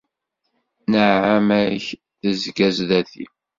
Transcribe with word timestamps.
Nneɛma-k 0.81 1.85
tezga 2.19 2.69
zdat-i. 2.77 3.25